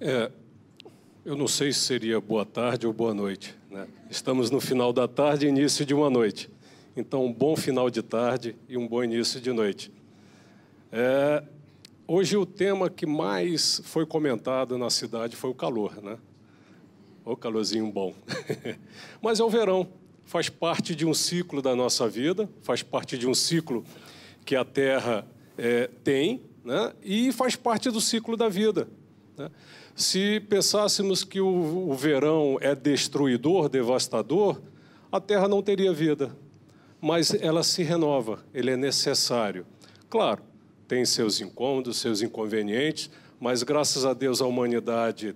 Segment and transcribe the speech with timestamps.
[0.00, 0.30] É,
[1.24, 3.52] eu não sei se seria boa tarde ou boa noite.
[3.68, 3.88] Né?
[4.08, 6.48] Estamos no final da tarde e início de uma noite.
[6.96, 9.90] Então, um bom final de tarde e um bom início de noite.
[10.92, 11.42] É,
[12.06, 16.16] hoje, o tema que mais foi comentado na cidade foi o calor, né?
[17.24, 18.14] O calorzinho bom.
[19.20, 19.88] Mas é o verão,
[20.24, 23.84] faz parte de um ciclo da nossa vida, faz parte de um ciclo
[24.44, 25.26] que a Terra
[25.58, 26.92] é, tem, né?
[27.02, 28.88] e faz parte do ciclo da vida.
[29.38, 29.50] Né?
[29.94, 34.60] Se pensássemos que o, o verão é destruidor, devastador,
[35.10, 36.36] a Terra não teria vida
[37.00, 39.66] mas ela se renova, ele é necessário.
[40.08, 40.42] Claro,
[40.86, 45.34] tem seus incômodos, seus inconvenientes, mas graças a Deus a humanidade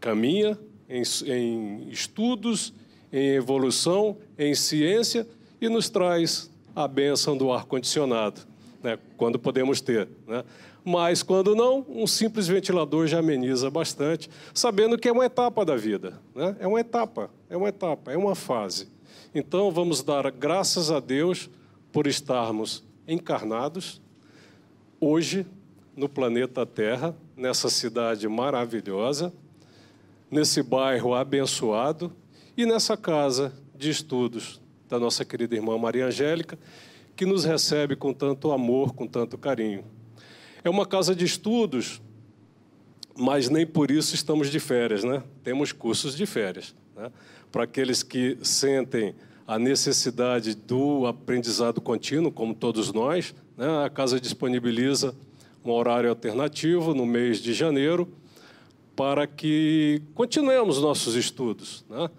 [0.00, 2.72] caminha em, em estudos,
[3.12, 5.26] em evolução, em ciência
[5.60, 8.40] e nos traz a bênção do ar-condicionado,
[8.82, 10.08] né, quando podemos ter.
[10.26, 10.44] Né?
[10.84, 15.76] Mas, quando não, um simples ventilador já ameniza bastante, sabendo que é uma etapa da
[15.76, 16.20] vida.
[16.34, 16.56] Né?
[16.60, 18.88] É uma etapa, é uma etapa, é uma fase.
[19.34, 21.48] Então, vamos dar graças a Deus
[21.92, 24.00] por estarmos encarnados
[25.00, 25.46] hoje
[25.96, 29.32] no planeta Terra, nessa cidade maravilhosa,
[30.30, 32.12] nesse bairro abençoado
[32.56, 36.58] e nessa casa de estudos da nossa querida irmã Maria Angélica,
[37.16, 39.84] que nos recebe com tanto amor, com tanto carinho.
[40.64, 42.00] É uma casa de estudos,
[43.16, 45.22] mas nem por isso estamos de férias, né?
[45.42, 46.74] Temos cursos de férias.
[46.96, 47.10] Né?
[47.52, 49.14] para aqueles que sentem
[49.46, 53.84] a necessidade do aprendizado contínuo, como todos nós, né?
[53.84, 55.14] a casa disponibiliza
[55.62, 58.08] um horário alternativo no mês de janeiro
[58.96, 61.84] para que continuemos nossos estudos.
[61.90, 62.10] Né?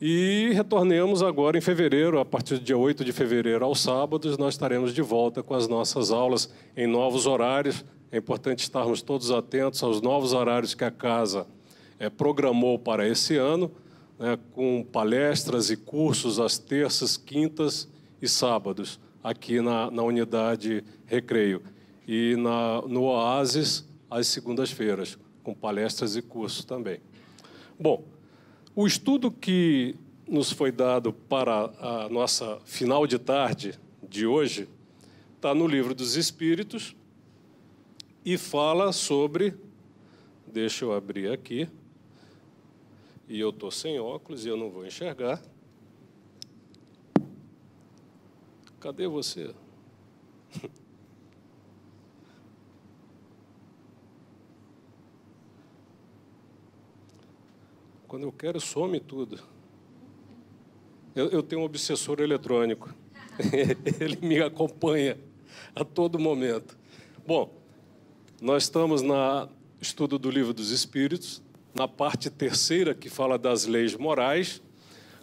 [0.00, 4.54] E retornemos agora em fevereiro, a partir do dia 8 de fevereiro aos sábados, nós
[4.54, 7.84] estaremos de volta com as nossas aulas em novos horários.
[8.12, 11.48] É importante estarmos todos atentos aos novos horários que a casa
[11.98, 13.72] é, programou para esse ano
[14.16, 17.88] né, com palestras e cursos às terças, quintas
[18.22, 21.60] e sábados, aqui na, na unidade Recreio.
[22.06, 27.00] E na, no Oasis, às segundas-feiras, com palestras e cursos também.
[27.78, 28.04] Bom,
[28.80, 29.96] o estudo que
[30.28, 33.76] nos foi dado para a nossa final de tarde
[34.08, 34.68] de hoje
[35.34, 36.94] está no Livro dos Espíritos
[38.24, 39.56] e fala sobre.
[40.46, 41.68] Deixa eu abrir aqui
[43.28, 45.42] e eu estou sem óculos e eu não vou enxergar.
[48.78, 49.52] Cadê você?
[58.08, 59.38] Quando eu quero, some tudo.
[61.14, 62.94] Eu, eu tenho um obsessor eletrônico.
[64.00, 65.18] Ele me acompanha
[65.76, 66.74] a todo momento.
[67.26, 67.54] Bom,
[68.40, 71.42] nós estamos no estudo do Livro dos Espíritos,
[71.74, 74.62] na parte terceira, que fala das leis morais,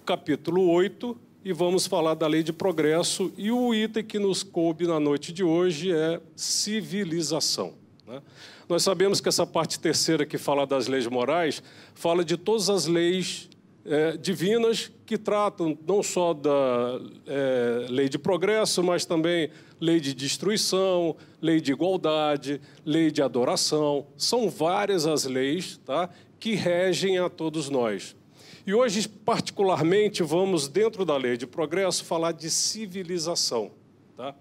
[0.06, 3.34] capítulo 8, e vamos falar da lei de progresso.
[3.35, 7.73] E o item que nos coube na noite de hoje é civilização.
[8.08, 8.22] Né?
[8.70, 11.62] Nós sabemos que essa parte terceira, que fala das leis morais,
[11.94, 13.50] fala de todas as leis
[13.86, 19.50] é, divinas que tratam não só da é, lei de progresso, mas também
[19.80, 24.08] lei de destruição, lei de igualdade, lei de adoração.
[24.18, 26.10] São várias as leis tá?
[26.40, 28.16] que regem a todos nós.
[28.66, 33.72] E hoje, particularmente, vamos, dentro da lei de progresso, falar de civilização.
[34.18, 34.34] Tá?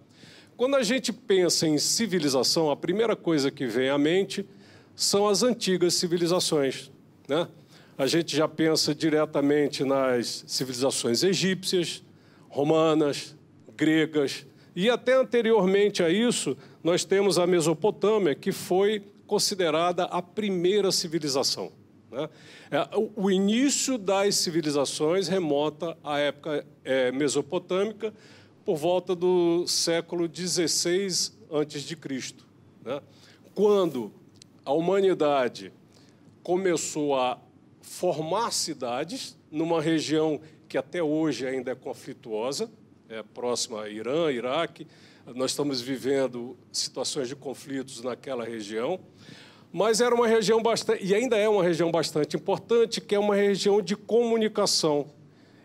[0.56, 4.46] Quando a gente pensa em civilização, a primeira coisa que vem à mente
[4.94, 6.92] são as antigas civilizações.
[7.28, 7.48] Né?
[7.98, 12.04] A gente já pensa diretamente nas civilizações egípcias,
[12.48, 13.36] romanas,
[13.76, 14.46] gregas,
[14.76, 21.72] e até anteriormente a isso, nós temos a Mesopotâmia, que foi considerada a primeira civilização.
[22.10, 22.28] Né?
[22.70, 28.14] É, o início das civilizações remonta à época é, mesopotâmica,
[28.64, 32.34] por volta do século XVI a.C.,
[32.84, 33.00] né?
[33.54, 34.12] quando
[34.64, 35.72] a humanidade
[36.42, 37.38] começou a
[37.82, 42.70] formar cidades numa região que até hoje ainda é conflituosa,
[43.08, 44.86] é próxima a Irã, Iraque.
[45.34, 48.98] Nós estamos vivendo situações de conflitos naquela região
[49.76, 53.34] mas era uma região bastante, e ainda é uma região bastante importante, que é uma
[53.34, 55.06] região de comunicação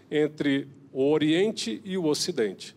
[0.10, 2.76] entre o Oriente e o Ocidente.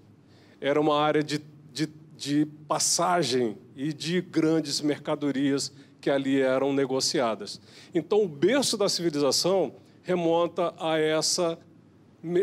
[0.62, 1.40] Era uma área de,
[1.72, 7.60] de, de passagem e de grandes mercadorias que ali eram negociadas.
[7.92, 9.74] Então, o berço da civilização
[10.04, 11.58] remonta a essa,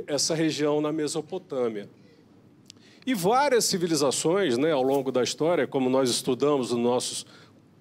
[0.06, 1.89] essa região na Mesopotâmia.
[3.07, 7.25] E várias civilizações, né, ao longo da história, como nós estudamos nos nossos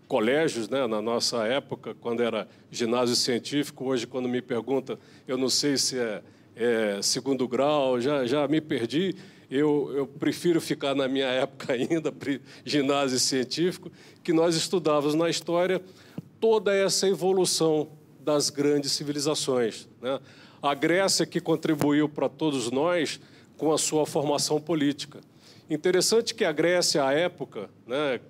[0.06, 3.86] colégios, né, na nossa época, quando era ginásio científico.
[3.86, 6.22] Hoje, quando me pergunta, eu não sei se é,
[6.54, 9.16] é segundo grau, já, já me perdi.
[9.50, 12.12] Eu, eu, prefiro ficar na minha época ainda,
[12.64, 13.90] ginásio científico,
[14.22, 15.80] que nós estudávamos na história
[16.38, 17.88] toda essa evolução
[18.20, 19.88] das grandes civilizações.
[20.02, 20.20] Né?
[20.62, 23.18] A Grécia que contribuiu para todos nós
[23.56, 25.20] com a sua formação política.
[25.70, 28.20] Interessante que a Grécia, à época né,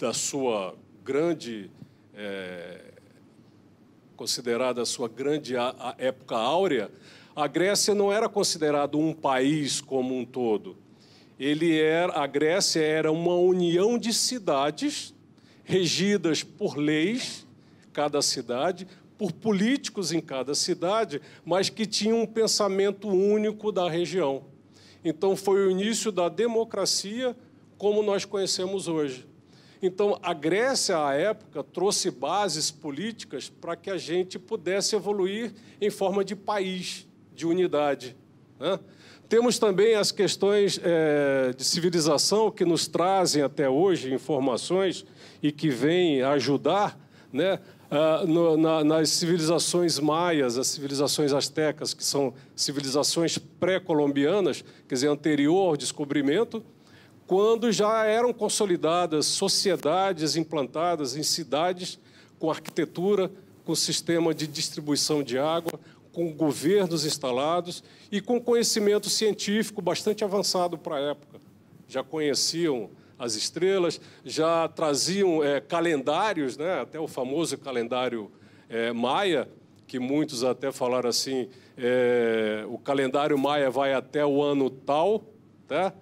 [0.00, 0.74] da sua
[1.04, 1.70] grande,
[2.14, 2.80] é,
[4.16, 5.54] considerada a sua grande
[5.98, 6.90] época áurea,
[7.34, 10.76] a Grécia não era considerado um país como um todo.
[11.38, 15.14] Ele era, a Grécia era uma união de cidades
[15.64, 17.46] regidas por leis,
[17.92, 18.86] cada cidade,
[19.16, 24.44] por políticos em cada cidade, mas que tinham um pensamento único da região.
[25.04, 27.36] Então foi o início da democracia
[27.78, 29.26] como nós conhecemos hoje.
[29.82, 35.90] Então, a Grécia, à época, trouxe bases políticas para que a gente pudesse evoluir em
[35.90, 38.16] forma de país, de unidade.
[38.58, 38.78] Né?
[39.28, 45.06] Temos também as questões é, de civilização que nos trazem até hoje informações
[45.42, 46.98] e que vêm ajudar
[47.32, 47.58] né,
[47.90, 55.08] ah, no, na, nas civilizações maias, as civilizações astecas, que são civilizações pré-colombianas, quer dizer,
[55.08, 56.64] anterior ao descobrimento,
[57.26, 61.98] quando já eram consolidadas sociedades implantadas em cidades
[62.38, 63.30] com arquitetura,
[63.64, 65.78] com sistema de distribuição de água,
[66.12, 71.40] com governos instalados e com conhecimento científico bastante avançado para a época.
[71.88, 76.80] Já conheciam as estrelas, já traziam é, calendários, né?
[76.80, 78.30] até o famoso calendário
[78.68, 79.48] é, maia,
[79.86, 85.22] que muitos até falaram assim, é, o calendário maia vai até o ano tal,
[85.68, 85.92] tá?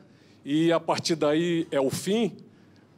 [0.44, 2.36] e a partir daí é o fim,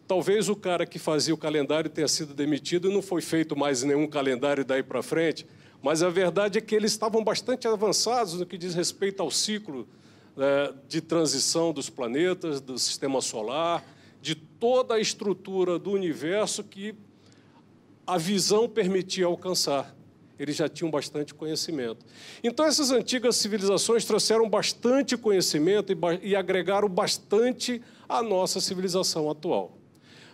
[0.06, 3.82] talvez o cara que fazia o calendário tenha sido demitido e não foi feito mais
[3.82, 5.46] nenhum calendário daí para frente.
[5.82, 9.88] Mas a verdade é que eles estavam bastante avançados no que diz respeito ao ciclo
[10.36, 13.84] é, de transição dos planetas, do sistema solar,
[14.20, 16.94] de toda a estrutura do universo que
[18.06, 19.94] a visão permitia alcançar.
[20.38, 22.06] Eles já tinham bastante conhecimento.
[22.42, 29.76] Então, essas antigas civilizações trouxeram bastante conhecimento e, e agregaram bastante à nossa civilização atual.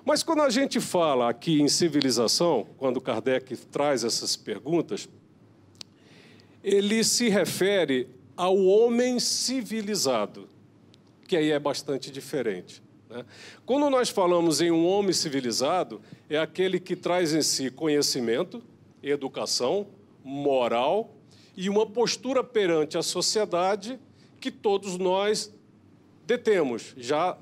[0.04, 5.08] Mas quando a gente fala aqui em civilização, quando Kardec traz essas perguntas,
[6.62, 10.48] ele se refere ao homem civilizado,
[11.26, 12.82] que aí é bastante diferente.
[13.08, 13.24] Né?
[13.64, 18.62] Quando nós falamos em um homem civilizado, é aquele que traz em si conhecimento,
[19.02, 19.86] educação,
[20.22, 21.14] moral
[21.56, 23.98] e uma postura perante a sociedade
[24.40, 25.52] que todos nós
[26.26, 27.36] detemos, já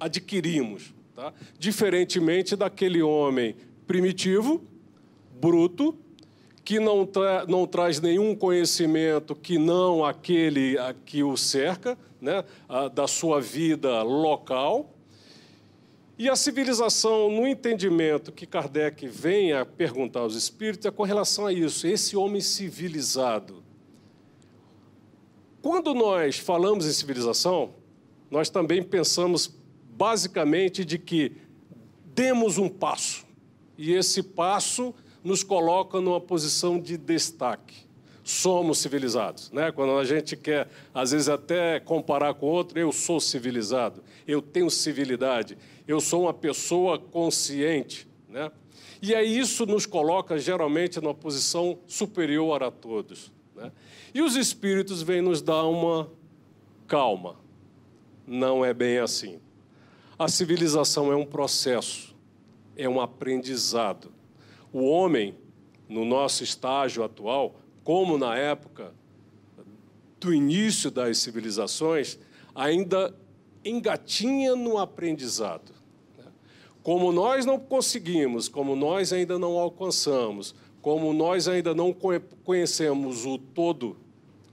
[0.00, 0.94] adquirimos.
[1.14, 1.32] Tá?
[1.58, 3.54] Diferentemente daquele homem
[3.86, 4.64] primitivo,
[5.40, 5.96] bruto,
[6.64, 12.44] que não, tra não traz nenhum conhecimento que não aquele que o cerca, né?
[12.94, 14.94] da sua vida local,
[16.16, 21.46] e a civilização, no entendimento que Kardec vem a perguntar aos espíritos, é com relação
[21.46, 23.64] a isso, esse homem civilizado.
[25.60, 27.74] Quando nós falamos em civilização,
[28.30, 29.52] nós também pensamos
[29.90, 31.32] basicamente de que
[32.14, 33.26] demos um passo,
[33.76, 37.84] e esse passo nos coloca numa posição de destaque.
[38.22, 39.50] Somos civilizados.
[39.50, 39.72] Né?
[39.72, 44.70] Quando a gente quer, às vezes, até comparar com outro, eu sou civilizado, eu tenho
[44.70, 48.06] civilidade, eu sou uma pessoa consciente.
[48.28, 48.50] Né?
[49.02, 53.32] E aí isso nos coloca geralmente numa posição superior a todos.
[53.54, 53.72] Né?
[54.14, 56.10] E os espíritos vêm nos dar uma
[56.86, 57.36] calma.
[58.26, 59.38] Não é bem assim.
[60.18, 62.14] A civilização é um processo,
[62.76, 64.12] é um aprendizado.
[64.74, 65.36] O homem,
[65.88, 67.54] no nosso estágio atual,
[67.84, 68.92] como na época
[70.18, 72.18] do início das civilizações,
[72.52, 73.14] ainda
[73.64, 75.72] engatinha no aprendizado.
[76.82, 81.94] Como nós não conseguimos, como nós ainda não alcançamos, como nós ainda não
[82.42, 83.96] conhecemos o todo,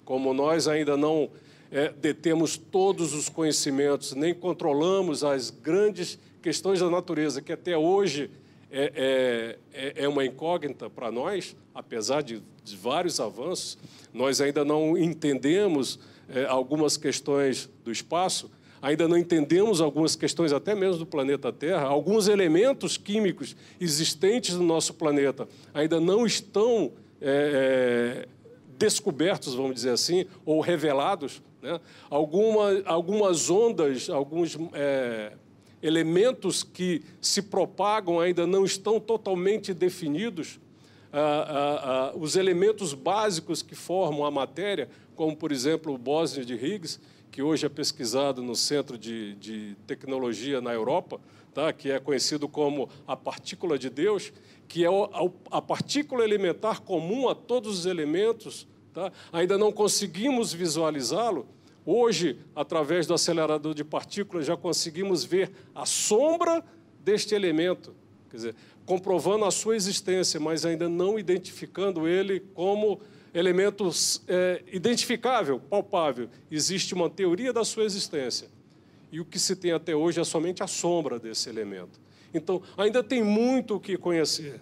[0.05, 1.31] como nós ainda não
[1.71, 8.29] é, detemos todos os conhecimentos, nem controlamos as grandes questões da natureza, que até hoje
[8.71, 13.77] é, é, é, é uma incógnita para nós, apesar de, de, vários avanços,
[14.13, 15.99] nós ainda não entendemos
[16.29, 18.49] é, algumas questões do espaço,
[18.81, 24.63] ainda não entendemos algumas questões até mesmo do planeta Terra, alguns elementos químicos existentes no
[24.63, 28.27] nosso planeta ainda não estão é, é,
[28.77, 31.41] descobertos, vamos dizer assim, ou revelados.
[31.61, 31.79] Né?
[32.09, 35.33] Alguma, algumas ondas, alguns é,
[35.81, 40.59] elementos que se propagam ainda não estão totalmente definidos,
[41.13, 46.45] ah, ah, ah, os elementos básicos que formam a matéria, como, por exemplo, o bósnio
[46.45, 51.19] de Higgs, que hoje é pesquisado no Centro de, de Tecnologia na Europa,
[51.53, 51.71] tá?
[51.73, 54.31] que é conhecido como a partícula de Deus,
[54.67, 54.89] que é
[55.49, 58.67] a partícula elementar comum a todos os elementos.
[58.93, 59.11] Tá?
[59.31, 61.47] Ainda não conseguimos visualizá-lo.
[61.85, 66.63] Hoje, através do acelerador de partículas, já conseguimos ver a sombra
[67.03, 67.93] deste elemento.
[68.29, 73.01] Quer dizer, comprovando a sua existência, mas ainda não identificando ele como
[73.33, 73.89] elemento
[74.27, 76.29] é, identificável, palpável.
[76.49, 78.47] Existe uma teoria da sua existência.
[79.11, 81.99] E o que se tem até hoje é somente a sombra desse elemento.
[82.33, 84.61] Então, ainda tem muito o que conhecer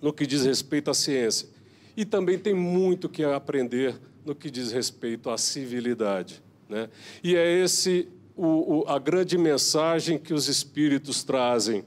[0.00, 1.48] no que diz respeito à ciência.
[1.96, 6.42] E também tem muito o que aprender no que diz respeito à civilidade.
[6.68, 6.88] Né?
[7.22, 11.84] E é esse o, o, a grande mensagem que os espíritos trazem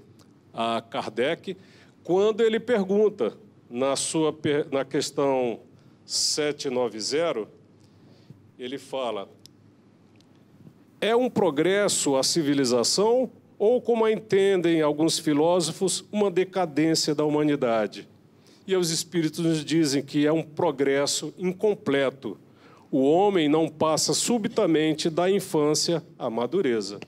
[0.54, 1.58] a Kardec
[2.04, 3.38] quando ele pergunta
[3.70, 4.36] na sua
[4.72, 5.62] na questão
[6.06, 7.48] 790,
[8.60, 9.30] ele fala:
[11.00, 18.08] é um progresso a civilização ou, como a entendem alguns filósofos, uma decadência da humanidade?
[18.66, 22.38] E os espíritos nos dizem que é um progresso incompleto.
[22.90, 27.00] O homem não passa subitamente da infância à madureza.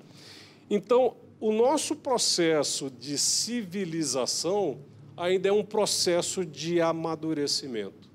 [0.70, 4.80] Então, o nosso processo de civilização
[5.16, 8.10] ainda é um processo de amadurecimento.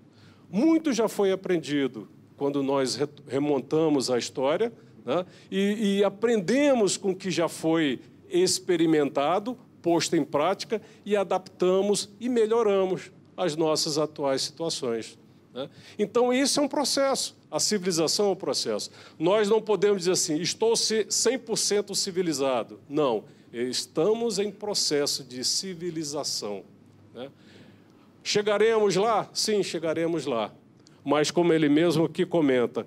[0.50, 4.73] Muito já foi aprendido quando nós remontamos a história
[5.04, 5.25] né?
[5.50, 12.28] e, e aprendemos com o que já foi experimentado, posto em prática e adaptamos e
[12.28, 15.18] melhoramos as nossas atuais situações.
[15.54, 15.68] Né?
[15.99, 17.35] Então, isso é um processo.
[17.50, 18.90] A civilização é um processo.
[19.18, 22.78] Nós não podemos dizer assim, estou 100% civilizado.
[22.88, 26.62] Não, estamos em processo de civilização.
[27.14, 27.30] Né?
[28.23, 29.28] Chegaremos lá?
[29.32, 30.52] Sim, chegaremos lá.
[31.02, 32.87] Mas, como ele mesmo que comenta,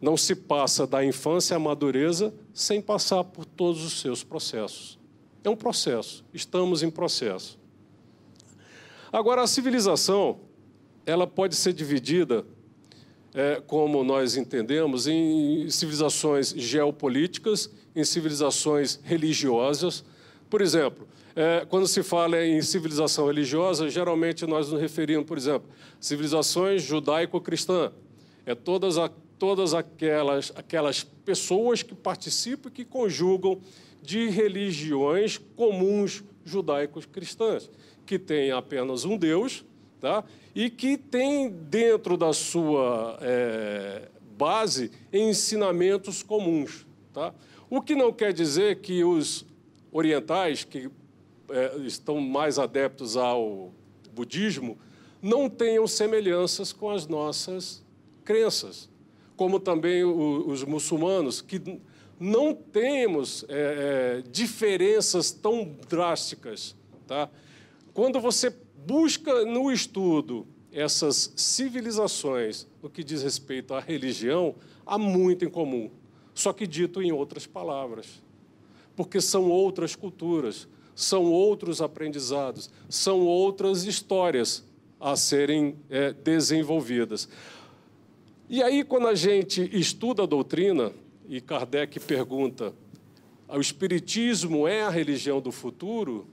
[0.00, 4.98] não se passa da infância à madureza sem passar por todos os seus processos.
[5.44, 7.58] É um processo, estamos em processo.
[9.12, 10.40] Agora, a civilização,
[11.04, 12.46] ela pode ser dividida,
[13.34, 20.02] é, como nós entendemos, em civilizações geopolíticas, em civilizações religiosas.
[20.48, 25.68] Por exemplo, é, quando se fala em civilização religiosa, geralmente nós nos referimos, por exemplo,
[26.00, 27.92] civilizações judaico-cristã.
[28.46, 33.60] É todas, a, todas aquelas, aquelas pessoas que participam e que conjugam
[34.00, 37.70] de religiões comuns judaicos cristãs,
[38.04, 39.64] que têm apenas um Deus
[40.00, 40.24] tá?
[40.54, 46.86] e que tem dentro da sua é, base ensinamentos comuns.
[47.12, 47.34] Tá?
[47.70, 49.46] O que não quer dizer que os
[49.90, 50.90] orientais, que
[51.50, 53.72] é, estão mais adeptos ao
[54.12, 54.78] budismo,
[55.20, 57.84] não tenham semelhanças com as nossas
[58.24, 58.88] crenças,
[59.36, 61.80] como também os muçulmanos, que
[62.18, 66.76] não temos é, é, diferenças tão drásticas.
[67.06, 67.28] Tá?
[67.94, 68.54] Quando você
[68.86, 74.54] busca no estudo essas civilizações no que diz respeito à religião,
[74.86, 75.90] há muito em comum,
[76.34, 78.22] só que dito em outras palavras,
[78.96, 84.64] porque são outras culturas, são outros aprendizados, são outras histórias
[84.98, 87.28] a serem é, desenvolvidas.
[88.48, 90.92] E aí, quando a gente estuda a doutrina,
[91.28, 92.74] e Kardec pergunta:
[93.48, 96.26] o Espiritismo é a religião do futuro?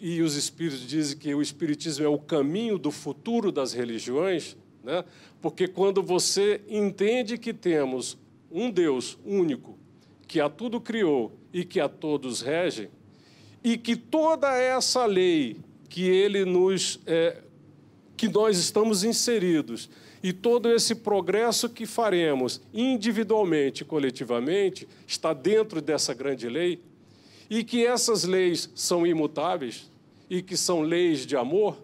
[0.00, 5.04] E os Espíritos dizem que o Espiritismo é o caminho do futuro das religiões, né?
[5.40, 8.18] porque quando você entende que temos
[8.50, 9.78] um Deus único,
[10.26, 12.90] que a tudo criou e que a todos rege,
[13.64, 15.56] e que toda essa lei
[15.88, 17.42] que ele nos é,
[18.16, 19.90] que nós estamos inseridos
[20.22, 26.80] e todo esse progresso que faremos individualmente coletivamente está dentro dessa grande lei
[27.48, 29.90] e que essas leis são imutáveis
[30.28, 31.76] e que são leis de amor,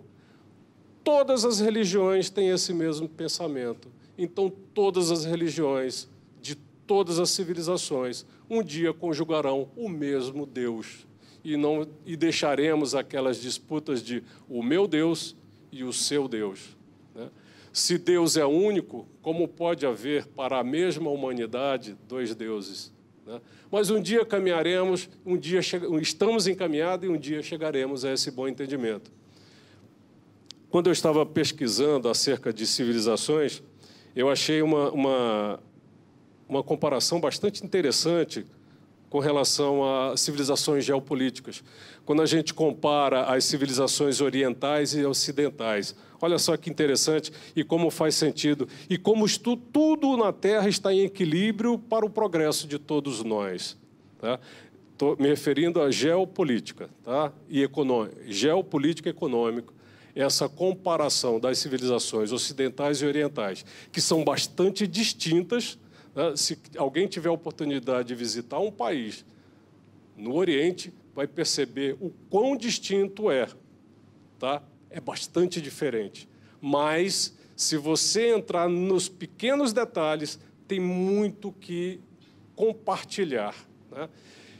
[1.04, 3.88] todas as religiões têm esse mesmo pensamento.
[4.18, 6.08] Então, todas as religiões
[6.40, 6.54] de
[6.86, 11.06] todas as civilizações um dia conjugarão o mesmo Deus
[11.44, 15.36] e não e deixaremos aquelas disputas de o meu Deus
[15.70, 16.76] e o seu Deus.
[17.14, 17.30] Né?
[17.72, 22.92] Se Deus é único, como pode haver para a mesma humanidade dois deuses?
[23.26, 23.40] Né?
[23.70, 25.60] Mas um dia caminharemos, um dia
[26.00, 29.10] estamos encaminhados e um dia chegaremos a esse bom entendimento.
[30.70, 33.62] Quando eu estava pesquisando acerca de civilizações,
[34.16, 35.60] eu achei uma, uma,
[36.48, 38.46] uma comparação bastante interessante
[39.12, 41.62] com relação a civilizações geopolíticas,
[42.06, 45.94] quando a gente compara as civilizações orientais e ocidentais.
[46.22, 48.68] Olha só que interessante e como faz sentido.
[48.88, 49.26] E como
[49.72, 53.76] tudo na Terra está em equilíbrio para o progresso de todos nós.
[54.20, 54.38] Tá?
[54.92, 57.32] Estou me referindo à geopolítica tá?
[57.48, 58.22] e econômica.
[58.28, 59.74] Geopolítica econômica.
[60.14, 65.76] Essa comparação das civilizações ocidentais e orientais, que são bastante distintas.
[66.14, 66.36] Né?
[66.36, 69.24] Se alguém tiver a oportunidade de visitar um país
[70.16, 73.48] no Oriente, vai perceber o quão distinto é.
[74.38, 74.62] Tá?
[74.92, 76.28] É bastante diferente.
[76.60, 81.98] Mas, se você entrar nos pequenos detalhes, tem muito que
[82.54, 83.54] compartilhar.
[83.90, 84.08] Né?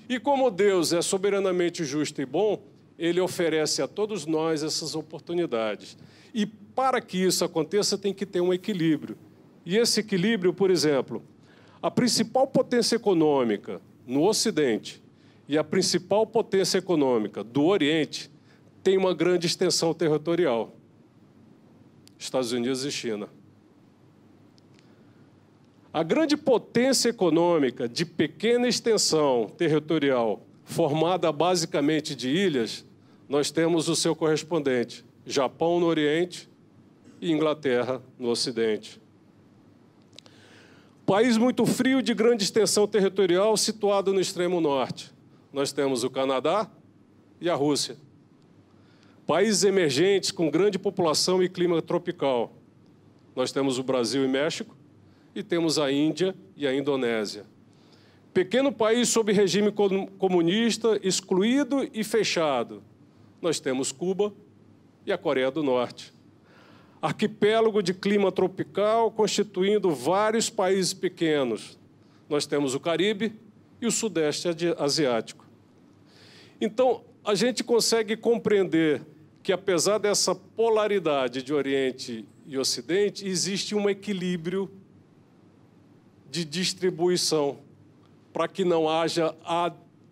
[0.08, 2.62] E como Deus é soberanamente justo e bom,
[2.98, 5.96] ele oferece a todos nós essas oportunidades.
[6.34, 9.16] E para que isso aconteça, tem que ter um equilíbrio.
[9.64, 11.22] E esse equilíbrio, por exemplo,
[11.80, 15.02] a principal potência econômica no Ocidente
[15.48, 18.30] e a principal potência econômica do Oriente
[18.82, 20.74] tem uma grande extensão territorial:
[22.18, 23.28] Estados Unidos e China.
[25.92, 32.84] A grande potência econômica de pequena extensão territorial, formada basicamente de ilhas,
[33.28, 36.48] nós temos o seu correspondente: Japão no Oriente
[37.20, 39.00] e Inglaterra no Ocidente.
[41.04, 45.12] País muito frio de grande extensão territorial, situado no extremo norte
[45.52, 46.68] nós temos o Canadá
[47.40, 47.96] e a Rússia.
[49.26, 52.52] Países emergentes com grande população e clima tropical.
[53.36, 54.76] Nós temos o Brasil e México
[55.34, 57.44] e temos a Índia e a Indonésia.
[58.34, 59.70] Pequeno país sob regime
[60.18, 62.82] comunista, excluído e fechado.
[63.40, 64.32] Nós temos Cuba
[65.06, 66.12] e a Coreia do Norte.
[67.00, 71.78] Arquipélago de clima tropical constituindo vários países pequenos.
[72.28, 73.34] Nós temos o Caribe
[73.80, 75.44] e o Sudeste Asiático.
[76.60, 79.02] Então, a gente consegue compreender
[79.42, 84.70] que, apesar dessa polaridade de Oriente e Ocidente, existe um equilíbrio
[86.30, 87.58] de distribuição
[88.32, 89.34] para que não haja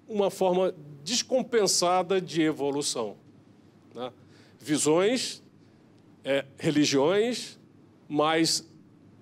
[0.08, 3.16] uma forma descompensada de evolução.
[3.94, 4.12] Né?
[4.58, 5.42] Visões,
[6.24, 7.58] é, religiões,
[8.08, 8.68] mas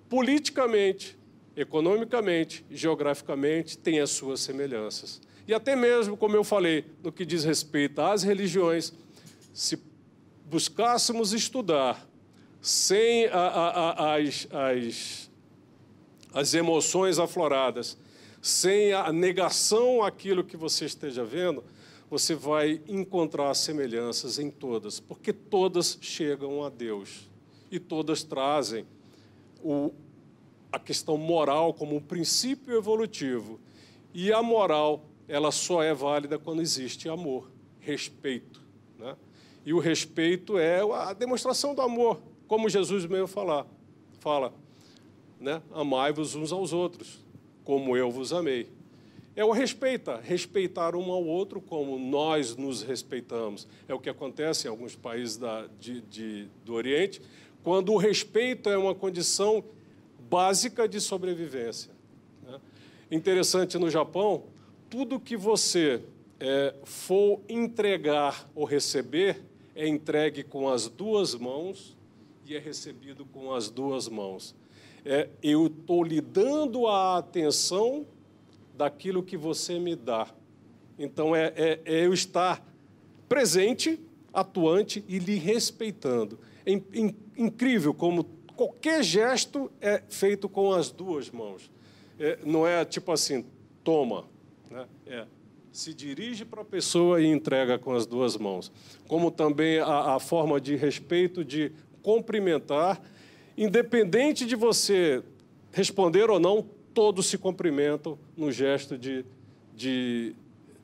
[0.09, 1.19] politicamente
[1.55, 5.21] economicamente, geograficamente, tem as suas semelhanças.
[5.45, 8.93] E até mesmo, como eu falei, no que diz respeito às religiões,
[9.53, 9.75] se
[10.49, 12.07] buscássemos estudar
[12.61, 15.31] sem a, a, a, as, as,
[16.33, 17.97] as emoções afloradas,
[18.41, 21.63] sem a negação àquilo que você esteja vendo,
[22.09, 27.29] você vai encontrar semelhanças em todas, porque todas chegam a Deus
[27.69, 28.85] e todas trazem
[29.63, 29.91] o,
[30.71, 33.59] a questão moral como um princípio evolutivo.
[34.11, 38.59] E a moral, ela só é válida quando existe amor, respeito.
[38.97, 39.15] Né?
[39.69, 43.67] E o respeito é a demonstração do amor, como Jesus mesmo falar,
[44.19, 44.51] fala.
[45.39, 45.61] Né?
[45.71, 47.19] Amai-vos uns aos outros,
[47.63, 48.67] como eu vos amei.
[49.35, 53.67] É o respeita, respeitar um ao outro como nós nos respeitamos.
[53.87, 57.21] É o que acontece em alguns países da, de, de, do Oriente,
[57.61, 59.63] quando o respeito é uma condição
[60.27, 61.91] básica de sobrevivência.
[62.41, 62.59] Né?
[63.11, 64.45] Interessante no Japão,
[64.89, 66.01] tudo que você
[66.39, 69.47] é, for entregar ou receber
[69.79, 71.97] é entregue com as duas mãos
[72.45, 74.53] e é recebido com as duas mãos.
[75.05, 78.05] É, eu estou lhe dando a atenção
[78.75, 80.27] daquilo que você me dá.
[80.97, 82.61] Então, é, é, é eu estar
[83.29, 83.97] presente,
[84.33, 86.37] atuante e lhe respeitando.
[86.65, 86.73] É
[87.37, 88.25] incrível como
[88.57, 91.71] qualquer gesto é feito com as duas mãos.
[92.19, 93.45] É, não é tipo assim,
[93.81, 94.25] toma.
[94.69, 94.85] Né?
[95.07, 95.25] É,
[95.79, 98.69] se dirige para a pessoa e entrega com as duas mãos.
[99.07, 101.71] Como também a, a forma de respeito de
[102.03, 103.01] cumprimentar,
[103.57, 105.23] independente de você
[105.71, 109.23] responder ou não, todos se cumprimentam no gesto de,
[109.73, 110.35] de,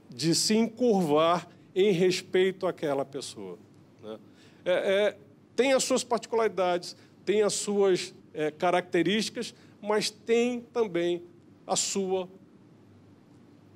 [0.10, 3.58] de se encurvar em respeito àquela pessoa.
[4.02, 4.18] Né?
[4.64, 5.18] É, é,
[5.58, 11.22] tem as suas particularidades, tem as suas é, características, mas tem também
[11.68, 12.30] a sua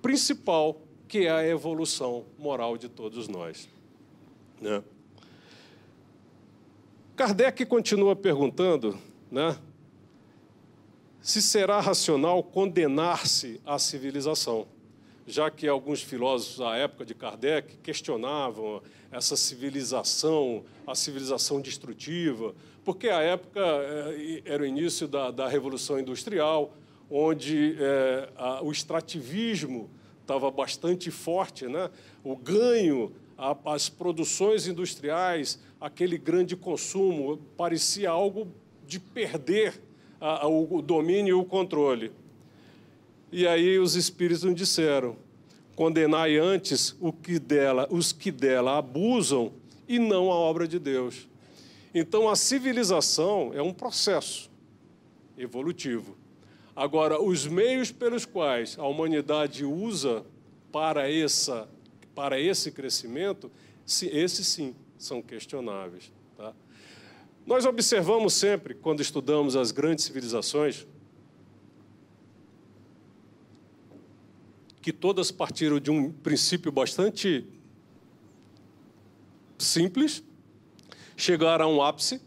[0.01, 3.67] principal, que é a evolução moral de todos nós.
[4.62, 4.84] Né?
[7.15, 8.95] Kardec continua perguntando
[9.32, 9.58] né,
[11.19, 14.67] se será racional condenar-se à civilização,
[15.26, 18.80] já que alguns filósofos da época de Kardec questionavam
[19.12, 22.54] essa civilização, a civilização destrutiva,
[22.86, 26.72] porque a época eh, era o início da, da Revolução Industrial,
[27.10, 29.89] onde é, a, o extrativismo
[30.29, 31.89] estava bastante forte, né?
[32.23, 38.47] o ganho, a, as produções industriais, aquele grande consumo, parecia algo
[38.85, 39.81] de perder
[40.21, 42.11] a, a, o domínio e o controle.
[43.31, 45.15] E aí os espíritos disseram:
[45.75, 49.51] condenai antes o que dela, os que dela abusam
[49.87, 51.27] e não a obra de Deus.
[51.91, 54.47] Então a civilização é um processo
[55.35, 56.18] evolutivo.
[56.79, 60.25] Agora, os meios pelos quais a humanidade usa
[60.71, 61.67] para, essa,
[62.15, 63.51] para esse crescimento,
[63.85, 66.09] esses sim são questionáveis.
[66.37, 66.53] Tá?
[67.45, 70.87] Nós observamos sempre, quando estudamos as grandes civilizações,
[74.81, 77.45] que todas partiram de um princípio bastante
[79.57, 80.23] simples,
[81.17, 82.21] chegaram a um ápice,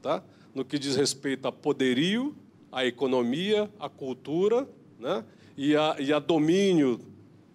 [0.00, 0.24] tá?
[0.54, 2.34] no que diz respeito a poderio,
[2.70, 5.24] a economia, a cultura né?
[5.56, 7.00] e, a, e a domínio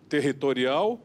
[0.10, 1.00] territorial,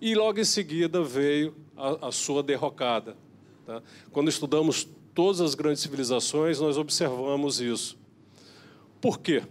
[0.00, 3.16] e logo em seguida veio a, a sua derrocada.
[3.64, 3.82] Tá?
[4.12, 7.98] Quando estudamos todas as grandes civilizações, nós observamos isso.
[9.00, 9.42] Por quê?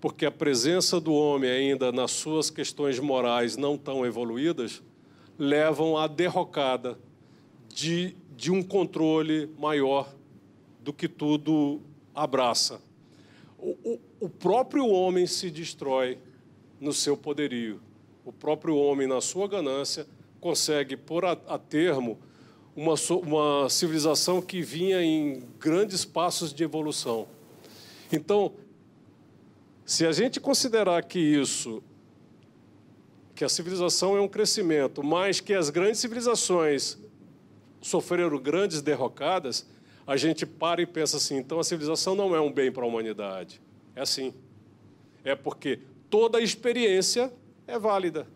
[0.00, 4.82] Porque a presença do homem ainda nas suas questões morais não tão evoluídas
[5.38, 6.98] levam à derrocada
[7.68, 10.12] de, de um controle maior
[10.82, 11.80] do que tudo
[12.14, 12.80] abraça.
[13.58, 16.18] O, o, próprio homem se destrói
[16.80, 17.80] no seu poderio.
[18.24, 20.06] O próprio homem, na sua ganância,
[20.40, 22.18] consegue pôr a, a termo
[22.76, 27.26] uma, uma civilização que vinha em grandes passos de evolução.
[28.12, 28.52] Então,
[29.84, 31.82] se a gente considerar que isso
[33.34, 36.98] que a civilização é um crescimento, mas que as grandes civilizações
[37.80, 39.64] sofreram grandes derrocadas,
[40.08, 42.86] a gente para e pensa assim: então a civilização não é um bem para a
[42.86, 43.60] humanidade.
[43.94, 44.32] É assim.
[45.22, 47.30] É porque toda experiência
[47.66, 48.26] é válida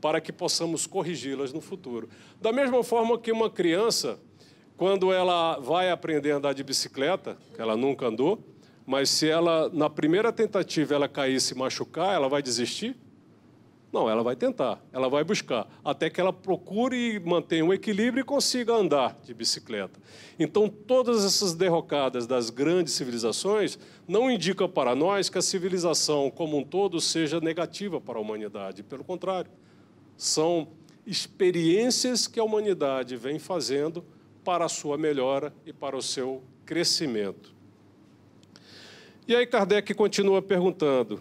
[0.00, 2.08] para que possamos corrigi-las no futuro.
[2.40, 4.18] Da mesma forma que uma criança,
[4.78, 8.42] quando ela vai aprender a andar de bicicleta, que ela nunca andou,
[8.86, 12.96] mas se ela, na primeira tentativa, ela cair e se machucar, ela vai desistir?
[13.94, 18.24] Não, ela vai tentar, ela vai buscar, até que ela procure manter um equilíbrio e
[18.24, 20.00] consiga andar de bicicleta.
[20.36, 23.78] Então, todas essas derrocadas das grandes civilizações
[24.08, 28.82] não indicam para nós que a civilização como um todo seja negativa para a humanidade.
[28.82, 29.52] Pelo contrário,
[30.16, 30.66] são
[31.06, 34.04] experiências que a humanidade vem fazendo
[34.42, 37.54] para a sua melhora e para o seu crescimento.
[39.28, 41.20] E aí Kardec continua perguntando: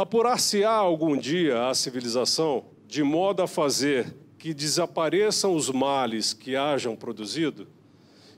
[0.00, 6.96] Apurar-se-á algum dia a civilização de modo a fazer que desapareçam os males que hajam
[6.96, 7.68] produzido?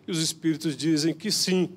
[0.05, 1.71] E os espíritos dizem que sim,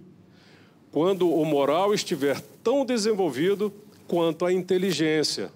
[0.91, 3.71] quando o moral estiver tão desenvolvido
[4.07, 5.51] quanto a inteligência.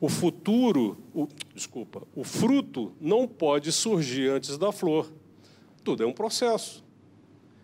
[0.00, 5.08] O futuro, o, desculpa, o fruto não pode surgir antes da flor.
[5.84, 6.82] Tudo é um processo.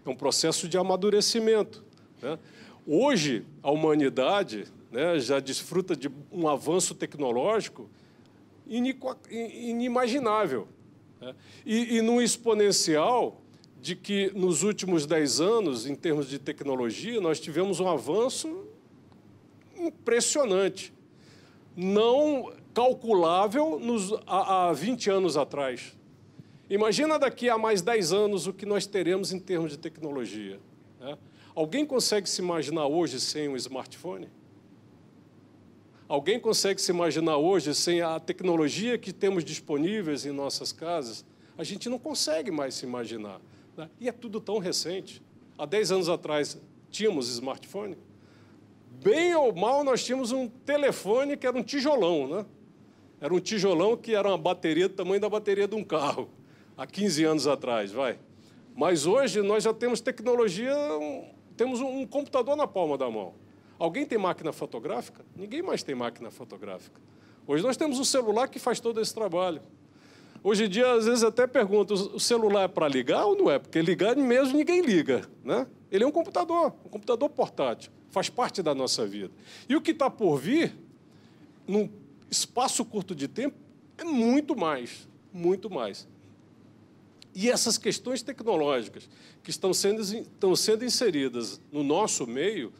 [0.06, 1.84] É um processo de amadurecimento.
[2.22, 2.38] Né?
[2.86, 7.88] Hoje, a humanidade né, já desfruta de um avanço tecnológico
[8.66, 10.68] inimaginável.
[11.20, 11.34] Né?
[11.64, 13.40] E, e num exponencial
[13.80, 18.66] de que nos últimos dez anos, em termos de tecnologia, nós tivemos um avanço
[19.76, 20.92] impressionante,
[21.76, 25.96] não calculável nos, há, há 20 anos atrás.
[26.68, 30.60] Imagina daqui a mais 10 anos o que nós teremos em termos de tecnologia.
[31.00, 31.16] Né?
[31.54, 34.28] Alguém consegue se imaginar hoje sem um smartphone?
[36.08, 41.22] Alguém consegue se imaginar hoje, sem a tecnologia que temos disponíveis em nossas casas?
[41.58, 43.38] A gente não consegue mais se imaginar.
[43.76, 43.90] Né?
[44.00, 45.22] E é tudo tão recente.
[45.58, 46.58] Há 10 anos atrás,
[46.90, 47.98] tínhamos smartphone.
[49.02, 52.26] Bem ou mal, nós tínhamos um telefone que era um tijolão.
[52.26, 52.46] Né?
[53.20, 56.30] Era um tijolão que era uma bateria do tamanho da bateria de um carro.
[56.74, 58.18] Há 15 anos atrás, vai.
[58.74, 60.74] Mas hoje nós já temos tecnologia,
[61.54, 63.34] temos um computador na palma da mão.
[63.78, 65.24] Alguém tem máquina fotográfica?
[65.36, 67.00] Ninguém mais tem máquina fotográfica.
[67.46, 69.62] Hoje nós temos um celular que faz todo esse trabalho.
[70.42, 73.58] Hoje em dia, às vezes, até pergunto: o celular é para ligar ou não é?
[73.58, 75.28] Porque ligar mesmo ninguém liga.
[75.44, 75.66] Né?
[75.90, 79.32] Ele é um computador, um computador portátil, faz parte da nossa vida.
[79.68, 80.74] E o que está por vir,
[81.66, 81.88] num
[82.30, 83.56] espaço curto de tempo,
[83.96, 86.06] é muito mais, muito mais.
[87.34, 89.08] E essas questões tecnológicas
[89.42, 92.72] que estão sendo, estão sendo inseridas no nosso meio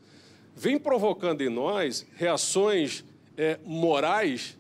[0.58, 3.04] vem provocando em nós reações
[3.36, 4.58] é, morais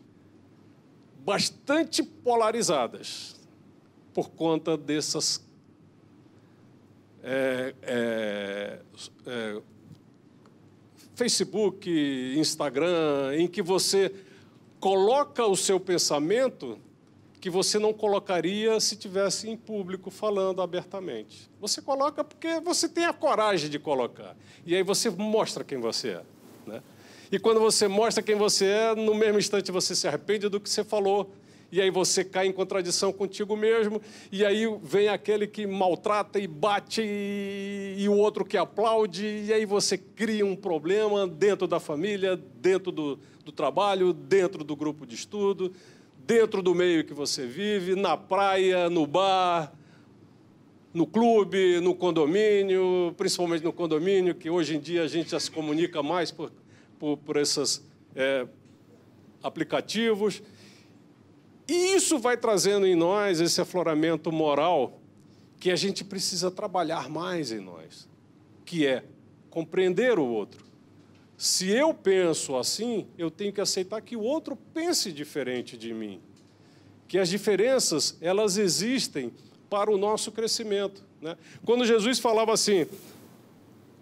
[1.24, 3.34] bastante polarizadas
[4.14, 5.44] por conta dessas
[7.20, 8.78] é, é,
[9.26, 9.60] é,
[11.16, 11.90] Facebook,
[12.38, 14.14] Instagram, em que você
[14.78, 16.78] coloca o seu pensamento
[17.40, 21.48] que você não colocaria se tivesse em público falando abertamente.
[21.60, 24.36] Você coloca porque você tem a coragem de colocar.
[24.66, 26.22] E aí você mostra quem você é.
[26.66, 26.82] Né?
[27.30, 30.68] E quando você mostra quem você é, no mesmo instante você se arrepende do que
[30.68, 31.30] você falou.
[31.70, 34.00] E aí você cai em contradição contigo mesmo.
[34.32, 39.44] E aí vem aquele que maltrata e bate, e, e o outro que aplaude.
[39.46, 44.74] E aí você cria um problema dentro da família, dentro do, do trabalho, dentro do
[44.74, 45.72] grupo de estudo
[46.28, 49.72] dentro do meio que você vive, na praia, no bar,
[50.92, 55.50] no clube, no condomínio, principalmente no condomínio, que hoje em dia a gente já se
[55.50, 56.52] comunica mais por,
[56.98, 57.82] por, por esses
[58.14, 58.46] é,
[59.42, 60.42] aplicativos.
[61.66, 65.00] E isso vai trazendo em nós esse afloramento moral
[65.58, 68.06] que a gente precisa trabalhar mais em nós,
[68.66, 69.02] que é
[69.48, 70.67] compreender o outro.
[71.38, 76.20] Se eu penso assim, eu tenho que aceitar que o outro pense diferente de mim.
[77.06, 79.32] Que as diferenças, elas existem
[79.70, 81.04] para o nosso crescimento.
[81.22, 81.38] Né?
[81.64, 82.88] Quando Jesus falava assim,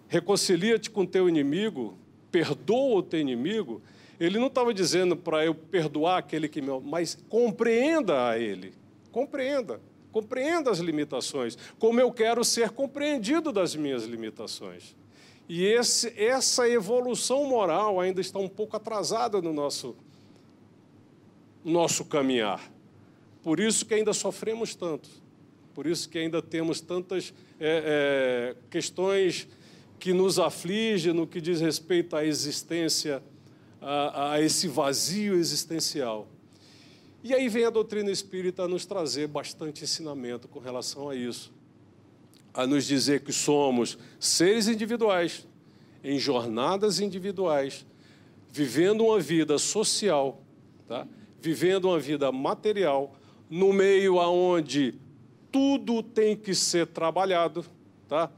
[0.07, 1.95] reconcilia-te com teu inimigo,
[2.31, 3.83] perdoa o teu inimigo,
[4.19, 6.79] ele não estava dizendo para eu perdoar aquele que me...
[6.83, 8.73] Mas compreenda a ele.
[9.11, 9.79] Compreenda.
[10.11, 11.55] Compreenda as limitações.
[11.77, 14.95] Como eu quero ser compreendido das minhas limitações.
[15.49, 19.95] E esse, essa evolução moral ainda está um pouco atrasada no nosso,
[21.63, 22.69] nosso caminhar.
[23.41, 25.09] Por isso que ainda sofremos tanto.
[25.73, 29.47] Por isso que ainda temos tantas é, é, questões
[29.99, 33.23] que nos afligem no que diz respeito à existência,
[33.79, 36.27] a, a esse vazio existencial.
[37.23, 41.56] E aí vem a doutrina espírita nos trazer bastante ensinamento com relação a isso
[42.57, 45.47] a nos dizer que somos seres individuais,
[46.03, 47.85] em jornadas individuais,
[48.49, 50.41] vivendo uma vida social,
[50.87, 51.07] tá?
[51.39, 53.13] vivendo uma vida material,
[53.47, 54.95] no meio aonde
[55.51, 57.63] tudo tem que ser trabalhado,
[58.09, 58.31] tá?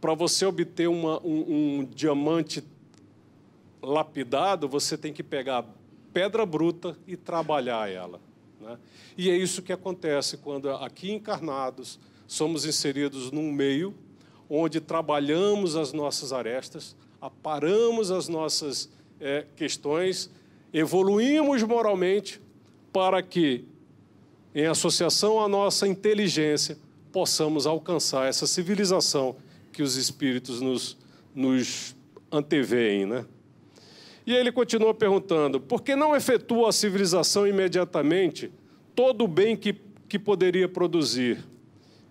[0.00, 2.64] Para você obter uma, um, um diamante
[3.82, 5.66] lapidado, você tem que pegar
[6.14, 8.20] pedra bruta e trabalhar ela.
[8.58, 8.78] Né?
[9.18, 13.94] E é isso que acontece quando aqui encarnados somos inseridos num meio
[14.48, 18.88] onde trabalhamos as nossas arestas, aparamos as nossas
[19.20, 20.30] é, questões,
[20.72, 22.40] evoluímos moralmente
[22.92, 23.64] para que,
[24.54, 26.78] em associação à nossa inteligência,
[27.10, 29.36] possamos alcançar essa civilização
[29.72, 30.96] que os espíritos nos,
[31.34, 31.96] nos
[32.30, 33.06] anteveem.
[33.06, 33.24] Né?
[34.26, 38.52] E ele continua perguntando: por que não efetua a civilização imediatamente
[38.94, 39.74] todo o bem que,
[40.08, 41.44] que poderia produzir?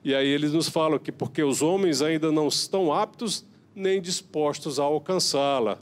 [0.08, 4.80] E aí eles nos falam que porque os homens ainda não estão aptos nem dispostos
[4.80, 5.80] a alcançá-la.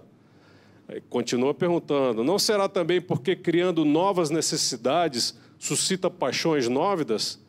[1.11, 7.39] Continua perguntando: não será também porque criando novas necessidades suscita paixões nóvidas?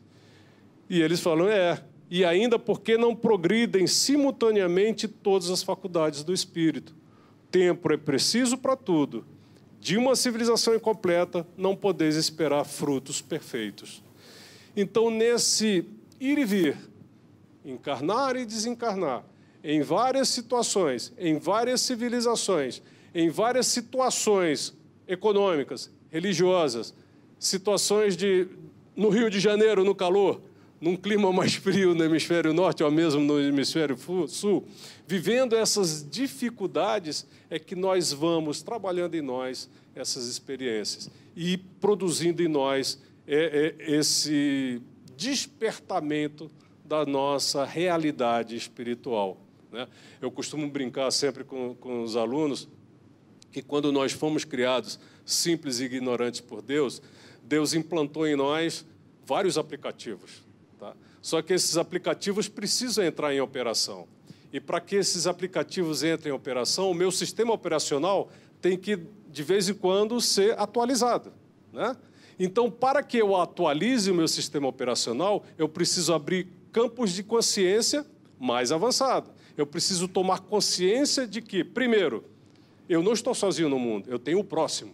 [0.87, 1.83] E eles falam: é.
[2.11, 6.95] E ainda porque não progridem simultaneamente todas as faculdades do espírito.
[7.49, 9.25] Tempo é preciso para tudo.
[9.79, 14.03] De uma civilização incompleta não podeis esperar frutos perfeitos.
[14.75, 15.83] Então, nesse
[16.19, 16.77] ir e vir,
[17.65, 19.23] encarnar e desencarnar,
[19.63, 22.81] em várias situações, em várias civilizações,
[23.13, 24.73] em várias situações
[25.07, 26.93] econômicas, religiosas,
[27.39, 28.47] situações de
[28.95, 30.41] no Rio de Janeiro, no calor,
[30.79, 34.65] num clima mais frio no hemisfério norte ou mesmo no hemisfério sul,
[35.05, 42.47] vivendo essas dificuldades, é que nós vamos trabalhando em nós essas experiências e produzindo em
[42.47, 44.81] nós é, é, esse
[45.17, 46.49] despertamento
[46.85, 49.37] da nossa realidade espiritual.
[49.71, 49.87] Né?
[50.21, 52.69] Eu costumo brincar sempre com, com os alunos
[53.51, 57.01] que quando nós fomos criados simples e ignorantes por Deus,
[57.43, 58.85] Deus implantou em nós
[59.25, 60.43] vários aplicativos.
[60.79, 60.95] Tá?
[61.21, 64.07] Só que esses aplicativos precisam entrar em operação.
[64.53, 68.97] E para que esses aplicativos entrem em operação, o meu sistema operacional tem que,
[69.29, 71.33] de vez em quando, ser atualizado.
[71.73, 71.95] Né?
[72.39, 78.05] Então, para que eu atualize o meu sistema operacional, eu preciso abrir campos de consciência
[78.39, 79.31] mais avançados.
[79.57, 82.23] Eu preciso tomar consciência de que, primeiro,
[82.87, 84.93] eu não estou sozinho no mundo, eu tenho o próximo.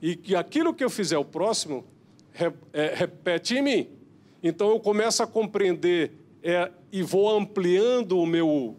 [0.00, 1.84] E que aquilo que eu fizer o próximo
[2.72, 3.88] é, repete em mim.
[4.42, 8.76] Então eu começo a compreender é, e vou ampliando o meu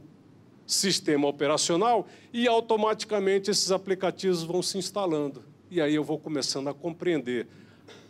[0.66, 5.44] sistema operacional e automaticamente esses aplicativos vão se instalando.
[5.70, 7.48] E aí eu vou começando a compreender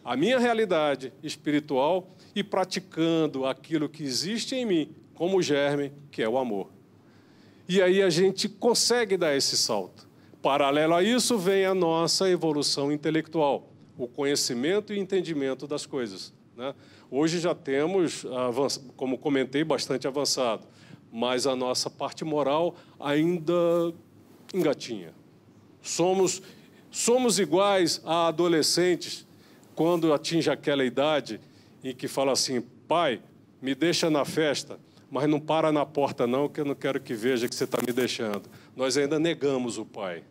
[0.04, 6.28] a minha realidade espiritual e praticando aquilo que existe em mim como germe, que é
[6.28, 6.70] o amor.
[7.70, 10.10] E aí a gente consegue dar esse salto.
[10.42, 16.34] Paralelo a isso vem a nossa evolução intelectual, o conhecimento e entendimento das coisas.
[16.58, 16.74] Né?
[17.10, 18.26] Hoje já temos,
[18.96, 20.66] como comentei, bastante avançado,
[21.12, 23.54] mas a nossa parte moral ainda
[24.54, 25.14] engatinha.
[25.82, 26.42] Somos,
[26.90, 29.26] somos iguais a adolescentes
[29.76, 31.40] quando atinge aquela idade
[31.84, 33.22] em que fala assim: pai,
[33.62, 34.80] me deixa na festa,
[35.10, 37.80] mas não para na porta, não, que eu não quero que veja que você está
[37.86, 38.50] me deixando.
[38.76, 40.24] Nós ainda negamos o pai.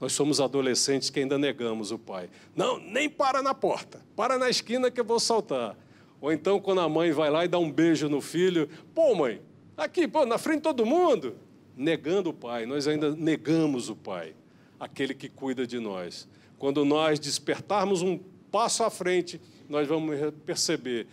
[0.00, 2.28] Nós somos adolescentes que ainda negamos o pai.
[2.54, 5.76] Não, nem para na porta, para na esquina que eu vou saltar.
[6.20, 9.40] Ou então, quando a mãe vai lá e dá um beijo no filho, pô, mãe,
[9.76, 11.36] aqui, pô, na frente de todo mundo.
[11.76, 14.34] Negando o pai, nós ainda negamos o pai,
[14.78, 16.28] aquele que cuida de nós.
[16.58, 18.18] Quando nós despertarmos um
[18.54, 21.08] passo à frente, nós vamos perceber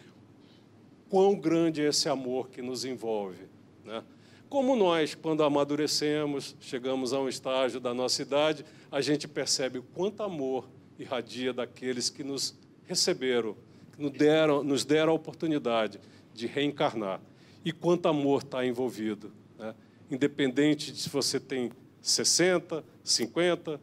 [1.09, 3.47] quão grande é esse amor que nos envolve.
[3.83, 4.03] Né?
[4.47, 9.83] Como nós, quando amadurecemos, chegamos a um estágio da nossa idade, a gente percebe o
[9.83, 13.55] quanto amor irradia daqueles que nos receberam,
[13.91, 15.99] que nos deram, nos deram a oportunidade
[16.35, 17.19] de reencarnar.
[17.65, 19.33] E quanto amor está envolvido.
[19.57, 19.73] Né?
[20.11, 21.71] Independente de se você tem
[22.03, 23.81] 60, 50,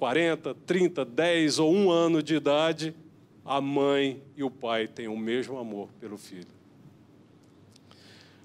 [0.00, 2.94] 40, 30, 10 ou um ano de idade,
[3.44, 6.48] a mãe e o pai têm o mesmo amor pelo filho.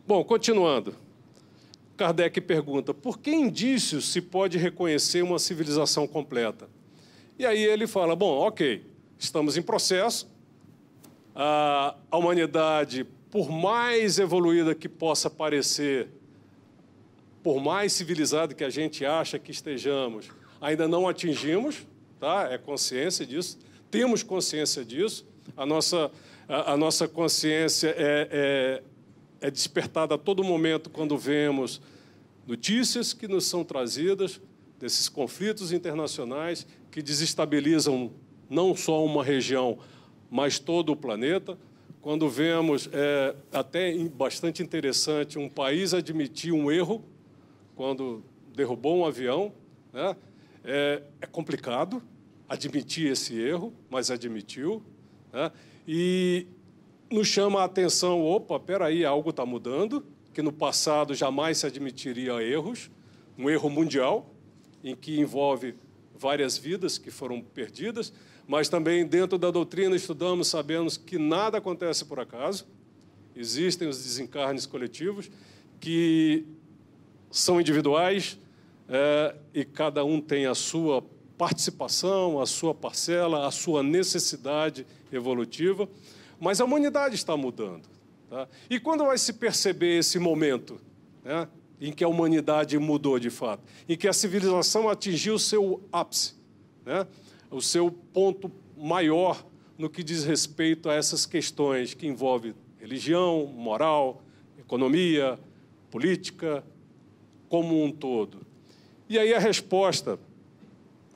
[0.06, 0.94] Bom, continuando.
[1.96, 6.68] Kardec pergunta: por que indícios se pode reconhecer uma civilização completa?
[7.40, 8.86] E aí ele fala: bom, ok,
[9.18, 10.30] estamos em processo,
[11.34, 16.10] a humanidade, por mais evoluída que possa parecer,
[17.42, 20.30] por mais civilizada que a gente acha que estejamos,
[20.66, 21.86] ainda não atingimos,
[22.20, 22.50] tá?
[22.52, 23.60] É consciência disso,
[23.92, 25.24] temos consciência disso.
[25.56, 26.12] A nossa,
[26.50, 28.82] a, a nossa consciência é,
[29.42, 31.80] é, é despertada a todo momento quando vemos
[32.48, 34.42] notícias que nos são trazidas
[34.80, 38.12] desses conflitos internacionais que desestabilizam
[38.50, 39.78] não só uma região,
[40.32, 41.58] mas todo o planeta.
[42.02, 47.04] Quando vemos, é até bastante interessante, um país admitir um erro
[47.76, 48.24] quando
[48.56, 49.52] derrubou um avião,
[49.94, 50.16] né?
[50.66, 52.02] É, é complicado
[52.50, 54.82] admitir esse erro, mas admitiu.
[55.32, 55.52] Né?
[55.88, 56.48] E
[57.12, 62.42] nos chama a atenção: opa, peraí, algo está mudando, que no passado jamais se admitiria
[62.42, 62.90] erros,
[63.38, 64.34] um erro mundial,
[64.84, 65.76] em que envolve
[66.18, 68.12] várias vidas que foram perdidas,
[68.48, 72.66] mas também dentro da doutrina estudamos, sabemos que nada acontece por acaso,
[73.36, 75.30] existem os desencarnes coletivos
[75.80, 76.46] que
[77.30, 78.40] são individuais,
[78.88, 81.04] é, e cada um tem a sua
[81.38, 85.88] participação, a sua parcela, a sua necessidade evolutiva,
[86.40, 87.88] mas a humanidade está mudando.
[88.30, 88.48] Tá?
[88.70, 90.80] E quando vai se perceber esse momento
[91.24, 91.48] né,
[91.80, 96.36] em que a humanidade mudou de fato, em que a civilização atingiu o seu ápice,
[96.86, 97.06] né,
[97.52, 99.46] o seu ponto maior
[99.78, 104.22] no que diz respeito a essas questões que envolvem religião, moral,
[104.58, 105.40] economia,
[105.90, 106.64] política,
[107.50, 108.45] como um todo.
[109.08, 110.20] E aí a resposta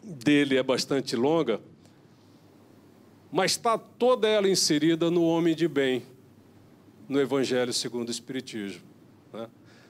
[0.03, 1.59] dele é bastante longa,
[3.31, 6.03] mas está toda ela inserida no homem de bem,
[7.07, 8.81] no Evangelho segundo o Espiritismo.
[9.33, 9.47] Né?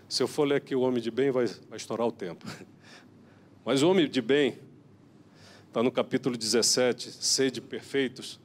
[0.07, 2.45] Se eu for ler aqui o homem de bem, vai, vai estourar o tempo.
[3.65, 4.57] Mas o homem de bem,
[5.67, 8.39] está no capítulo 17, sede perfeitos,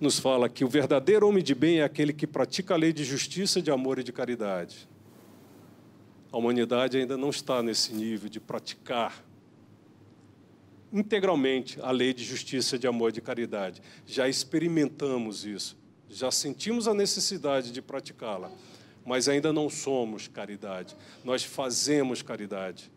[0.00, 3.04] nos fala que o verdadeiro homem de bem é aquele que pratica a lei de
[3.04, 4.88] justiça, de amor e de caridade.
[6.34, 9.24] A humanidade ainda não está nesse nível de praticar
[10.92, 13.80] integralmente a lei de justiça, de amor e de caridade.
[14.04, 15.76] Já experimentamos isso,
[16.10, 18.50] já sentimos a necessidade de praticá-la,
[19.06, 20.96] mas ainda não somos caridade.
[21.22, 22.90] Nós fazemos caridade.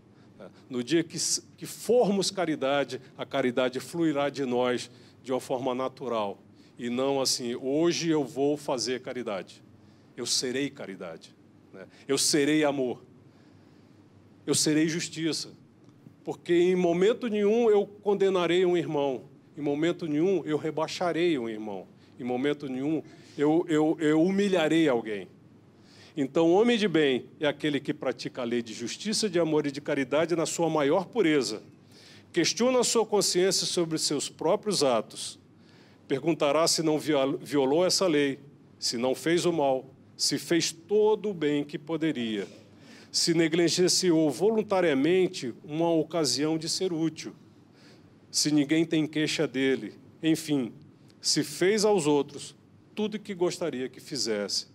[0.67, 1.19] No dia que,
[1.67, 4.89] formos caridade, a caridade fluirá de nós
[5.21, 6.41] de uma forma natural
[6.75, 9.63] e não assim, hoje eu vou fazer caridade.
[10.15, 11.35] Eu serei caridade.
[11.71, 11.85] Né?
[12.07, 13.05] Eu serei amor
[14.47, 15.49] eu serei justiça.
[16.23, 19.25] Porque em momento nenhum eu condenarei um irmão,
[19.57, 21.85] em momento nenhum eu rebaixarei um irmão,
[22.17, 23.03] em momento nenhum
[23.37, 25.27] eu, eu, eu humilharei alguém.
[26.15, 29.67] Então, o homem de bem é aquele que pratica a lei de justiça, de amor
[29.67, 31.61] e de caridade na sua maior pureza.
[32.33, 35.37] Questiona a sua consciência sobre seus próprios atos.
[36.07, 38.39] Perguntará se não violou essa lei,
[38.79, 42.47] se não fez o mal, se fez todo o bem que poderia
[43.11, 47.33] se negligenciou voluntariamente uma ocasião de ser útil,
[48.29, 50.73] se ninguém tem queixa dele, enfim,
[51.21, 52.55] se fez aos outros
[52.93, 54.67] tudo que gostaria que fizesse.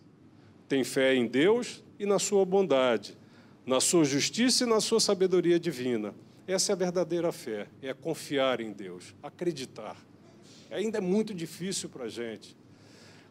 [0.69, 3.17] Tem fé em Deus e na sua bondade,
[3.67, 6.15] na sua justiça e na sua sabedoria divina.
[6.47, 9.97] Essa é a verdadeira fé, é confiar em Deus, acreditar.
[10.71, 12.57] Ainda é muito difícil para a gente.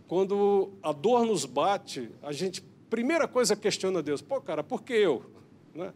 [0.07, 4.93] Quando a dor nos bate, a gente, primeira coisa, questiona Deus: pô, cara, por que
[4.93, 5.25] eu?
[5.73, 5.91] Né?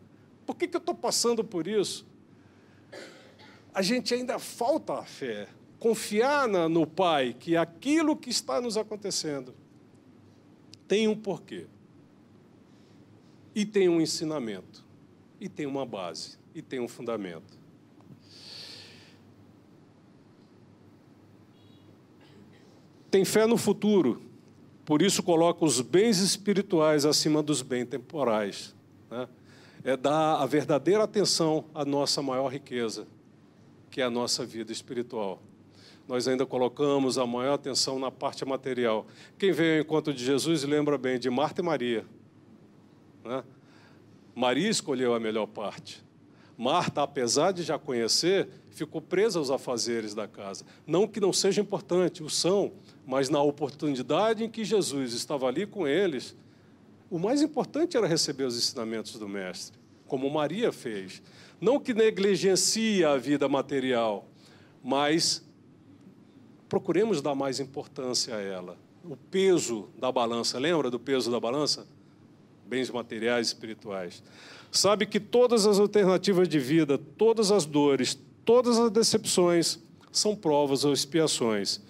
[0.45, 2.07] Por que, que eu estou passando por isso?
[3.73, 8.77] A gente ainda falta a fé, confiar na, no Pai que aquilo que está nos
[8.77, 9.53] acontecendo
[10.87, 11.67] tem um porquê,
[13.53, 14.85] e tem um ensinamento,
[15.41, 17.59] e tem uma base, e tem um fundamento.
[23.09, 24.21] Tem fé no futuro,
[24.85, 28.75] por isso coloca os bens espirituais acima dos bens temporais.
[29.09, 29.27] Né?
[29.83, 33.07] É dar a verdadeira atenção à nossa maior riqueza,
[33.89, 35.41] que é a nossa vida espiritual
[36.07, 39.07] nós ainda colocamos a maior atenção na parte material.
[39.37, 42.05] Quem veio ao encontro de Jesus lembra bem de Marta e Maria.
[43.23, 43.43] Né?
[44.35, 46.04] Maria escolheu a melhor parte.
[46.57, 50.65] Marta, apesar de já conhecer, ficou presa aos afazeres da casa.
[50.87, 52.73] Não que não seja importante, o são,
[53.05, 56.35] mas na oportunidade em que Jesus estava ali com eles,
[57.09, 59.77] o mais importante era receber os ensinamentos do Mestre,
[60.07, 61.21] como Maria fez.
[61.59, 64.27] Não que negligencie a vida material,
[64.83, 65.43] mas
[66.67, 68.77] procuremos dar mais importância a ela.
[69.03, 71.87] O peso da balança, lembra do peso da balança?
[72.65, 74.23] Bens materiais espirituais.
[74.71, 79.79] Sabe que todas as alternativas de vida, todas as dores, todas as decepções
[80.11, 81.81] são provas ou expiações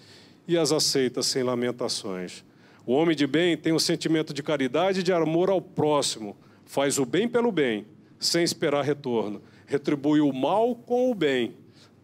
[0.46, 2.44] e as aceita sem lamentações.
[2.86, 6.98] O homem de bem tem um sentimento de caridade e de amor ao próximo, faz
[6.98, 7.84] o bem pelo bem,
[8.18, 11.54] sem esperar retorno, retribui o mal com o bem,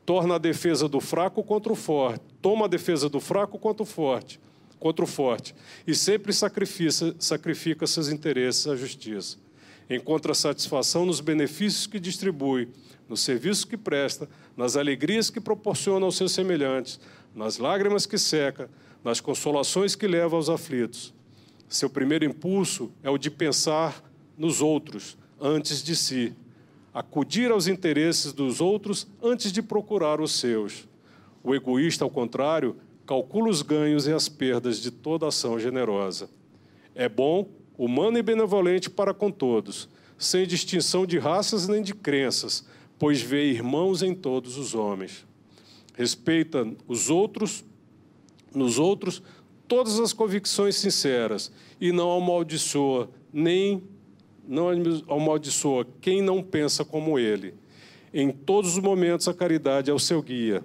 [0.04, 3.86] torna a defesa do fraco contra o forte, toma a defesa do fraco contra o
[3.86, 4.40] forte,
[4.80, 5.54] contra o forte,
[5.86, 9.38] e sempre sacrifica, sacrifica seus interesses à justiça.
[9.90, 12.68] Encontra satisfação nos benefícios que distribui,
[13.08, 17.00] no serviço que presta, nas alegrias que proporciona aos seus semelhantes,
[17.34, 18.70] nas lágrimas que seca,
[19.04, 21.12] nas consolações que leva aos aflitos.
[21.68, 24.02] Seu primeiro impulso é o de pensar
[24.36, 26.32] nos outros antes de si,
[26.94, 30.86] acudir aos interesses dos outros antes de procurar os seus.
[31.42, 32.76] O egoísta, ao contrário,
[33.06, 36.28] calcula os ganhos e as perdas de toda ação generosa.
[36.94, 42.66] É bom, humano e benevolente para com todos, sem distinção de raças nem de crenças,
[42.98, 45.26] pois vê irmãos em todos os homens.
[45.94, 47.64] Respeita os outros,
[48.54, 49.22] nos outros,
[49.66, 51.50] todas as convicções sinceras
[51.80, 53.82] e não amaldiçoa nem
[54.46, 54.68] não
[55.08, 57.54] amaldiçoa quem não pensa como ele.
[58.12, 60.64] Em todos os momentos a caridade é o seu guia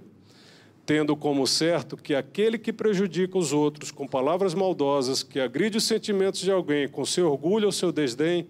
[0.87, 5.83] tendo como certo que aquele que prejudica os outros com palavras maldosas, que agride os
[5.83, 8.47] sentimentos de alguém com seu orgulho ou seu desdém,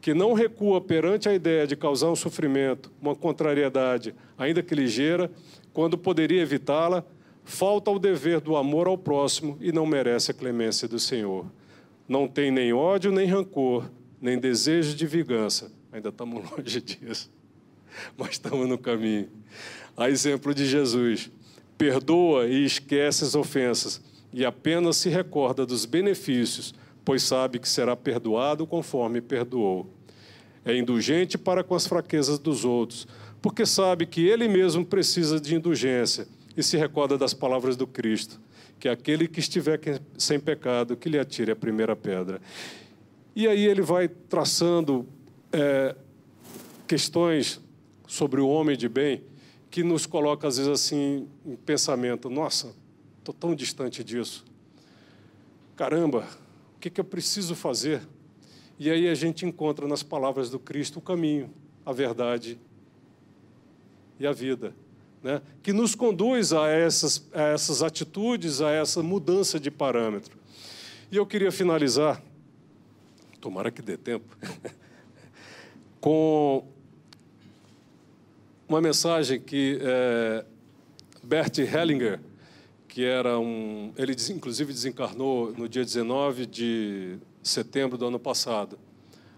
[0.00, 5.28] que não recua perante a ideia de causar um sofrimento, uma contrariedade, ainda que ligeira,
[5.72, 7.04] quando poderia evitá-la,
[7.44, 11.46] falta o dever do amor ao próximo e não merece a clemência do Senhor.
[12.08, 15.72] Não tem nem ódio, nem rancor, nem desejo de vingança.
[15.90, 17.28] Ainda estamos longe disso,
[18.16, 19.28] mas estamos no caminho.
[19.96, 21.28] A exemplo de Jesus,
[21.82, 24.00] perdoa e esquece as ofensas,
[24.32, 26.72] e apenas se recorda dos benefícios,
[27.04, 29.92] pois sabe que será perdoado conforme perdoou.
[30.64, 33.08] É indulgente para com as fraquezas dos outros,
[33.42, 38.40] porque sabe que ele mesmo precisa de indulgência e se recorda das palavras do Cristo,
[38.78, 39.80] que é aquele que estiver
[40.16, 42.40] sem pecado, que lhe atire a primeira pedra.
[43.34, 45.04] E aí ele vai traçando
[45.52, 45.96] é,
[46.86, 47.60] questões
[48.06, 49.24] sobre o homem de bem
[49.72, 52.74] que nos coloca, às vezes, assim, em pensamento: nossa,
[53.18, 54.44] estou tão distante disso.
[55.74, 56.28] Caramba,
[56.76, 58.02] o que, que eu preciso fazer?
[58.78, 61.50] E aí a gente encontra nas palavras do Cristo o caminho,
[61.86, 62.60] a verdade
[64.20, 64.74] e a vida,
[65.22, 65.40] né?
[65.62, 70.36] que nos conduz a essas, a essas atitudes, a essa mudança de parâmetro.
[71.10, 72.22] E eu queria finalizar,
[73.40, 74.36] tomara que dê tempo,
[75.98, 76.66] com
[78.72, 80.44] uma mensagem que é,
[81.22, 82.18] Bert Hellinger,
[82.88, 83.92] que era um.
[83.98, 88.78] Ele, inclusive, desencarnou no dia 19 de setembro do ano passado,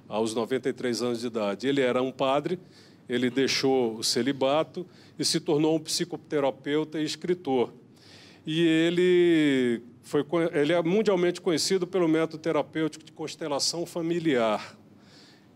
[0.09, 1.67] aos 93 anos de idade.
[1.67, 2.61] Ele era um padre,
[3.09, 4.87] ele deixou o celibato
[5.19, 7.73] e se tornou um psicoterapeuta e escritor.
[8.47, 14.79] E ele, foi, ele é mundialmente conhecido pelo método terapêutico de constelação familiar.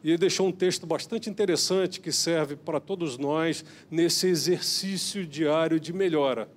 [0.03, 5.81] E ele deixou um texto bastante interessante que serve para todos nós nesse exercício diário
[5.81, 6.49] de melhora,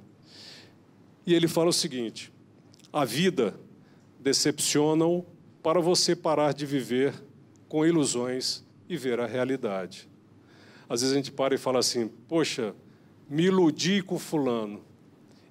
[1.25, 2.32] e ele fala o seguinte:
[2.93, 3.59] a vida
[4.19, 5.25] decepcionam
[5.63, 7.13] para você parar de viver
[7.67, 10.07] com ilusões e ver a realidade.
[10.88, 12.75] Às vezes a gente para e fala assim: Poxa,
[13.29, 14.84] me iludi com Fulano,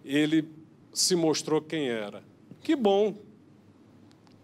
[0.05, 0.60] ele
[0.93, 2.23] se mostrou quem era.
[2.63, 3.17] Que bom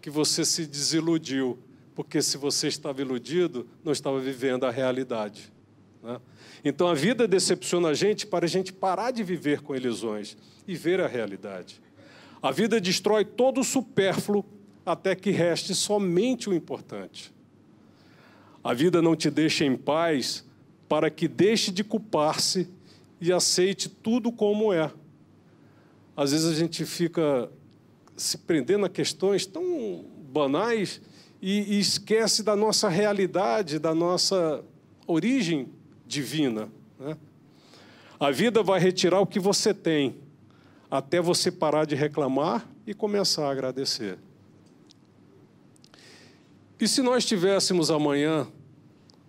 [0.01, 1.59] que você se desiludiu,
[1.93, 5.51] porque se você estava iludido, não estava vivendo a realidade.
[6.01, 6.19] Né?
[6.63, 10.37] Então a vida decepciona a gente para a gente parar de viver com ilusões
[10.67, 11.81] e ver a realidade.
[12.41, 14.45] A vida destrói todo o supérfluo
[14.85, 17.33] até que reste somente o importante.
[18.63, 20.45] A vida não te deixa em paz
[20.87, 22.69] para que deixe de culpar-se
[23.19, 24.91] e aceite tudo como é.
[26.17, 27.47] Às vezes a gente fica
[28.15, 30.03] se prendendo a questões tão
[30.33, 30.99] banais
[31.39, 34.65] e, e esquece da nossa realidade, da nossa
[35.05, 35.69] origem
[36.07, 36.69] divina.
[36.99, 37.15] Né?
[38.19, 40.15] A vida vai retirar o que você tem,
[40.89, 44.17] até você parar de reclamar e começar a agradecer.
[46.79, 48.47] E se nós tivéssemos amanhã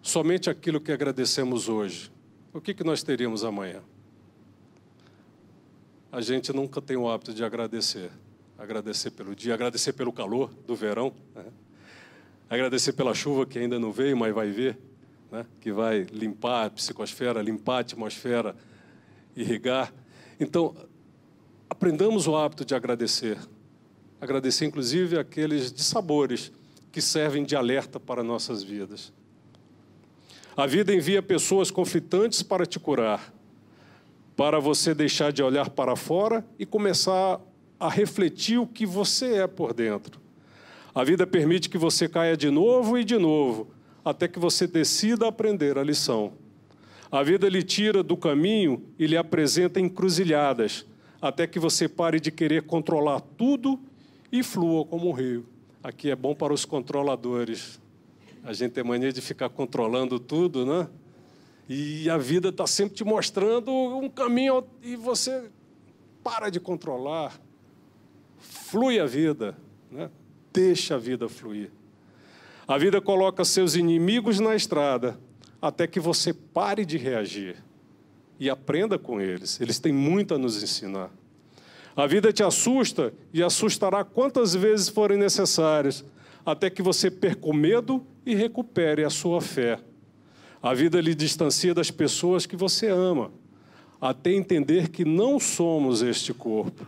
[0.00, 2.10] somente aquilo que agradecemos hoje,
[2.54, 3.82] o que, que nós teríamos amanhã?
[6.10, 8.10] A gente nunca tem o hábito de agradecer.
[8.58, 11.44] Agradecer pelo dia, agradecer pelo calor do verão, né?
[12.50, 14.76] agradecer pela chuva que ainda não veio, mas vai ver,
[15.30, 15.46] né?
[15.60, 18.56] que vai limpar a psicosfera, limpar a atmosfera,
[19.36, 19.92] irrigar.
[20.40, 20.74] Então,
[21.68, 23.38] aprendamos o hábito de agradecer.
[24.20, 26.50] Agradecer, inclusive, aqueles dissabores
[26.90, 29.12] que servem de alerta para nossas vidas.
[30.56, 33.32] A vida envia pessoas conflitantes para te curar,
[34.38, 37.40] para você deixar de olhar para fora e começar
[37.76, 40.20] a refletir o que você é por dentro.
[40.94, 43.72] A vida permite que você caia de novo e de novo,
[44.04, 46.34] até que você decida aprender a lição.
[47.10, 50.86] A vida lhe tira do caminho e lhe apresenta encruzilhadas,
[51.20, 53.76] até que você pare de querer controlar tudo
[54.30, 55.46] e flua como um rio.
[55.82, 57.80] Aqui é bom para os controladores.
[58.44, 60.88] A gente tem mania de ficar controlando tudo, né?
[61.68, 65.50] E a vida está sempre te mostrando um caminho e você
[66.24, 67.38] para de controlar.
[68.38, 69.56] Flui a vida,
[69.90, 70.10] né?
[70.52, 71.70] deixa a vida fluir.
[72.66, 75.18] A vida coloca seus inimigos na estrada
[75.60, 77.56] até que você pare de reagir
[78.38, 79.60] e aprenda com eles.
[79.60, 81.10] Eles têm muito a nos ensinar.
[81.96, 86.04] A vida te assusta e assustará quantas vezes forem necessárias,
[86.46, 89.80] até que você perca o medo e recupere a sua fé.
[90.62, 93.30] A vida lhe distancia das pessoas que você ama,
[94.00, 96.86] até entender que não somos este corpo,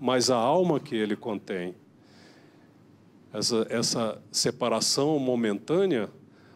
[0.00, 1.74] mas a alma que ele contém.
[3.32, 6.10] Essa, essa separação momentânea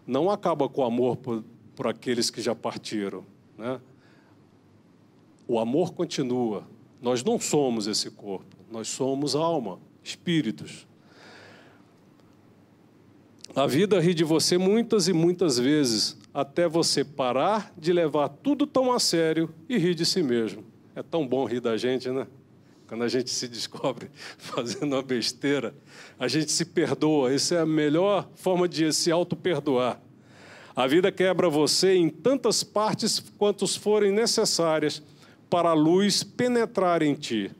[0.06, 1.44] não acaba com o amor por,
[1.76, 3.24] por aqueles que já partiram.
[3.56, 3.80] Né?
[5.46, 6.66] O amor continua,
[7.00, 10.86] nós não somos esse corpo, nós somos alma, espíritos.
[13.54, 18.66] A vida ri de você muitas e muitas vezes, até você parar de levar tudo
[18.66, 20.64] tão a sério e rir de si mesmo.
[20.96, 22.26] É tão bom rir da gente, né?
[22.88, 25.72] Quando a gente se descobre fazendo uma besteira,
[26.18, 27.32] a gente se perdoa.
[27.32, 30.00] Essa é a melhor forma de se auto-perdoar.
[30.74, 35.00] A vida quebra você em tantas partes quantas forem necessárias
[35.48, 37.52] para a luz penetrar em ti.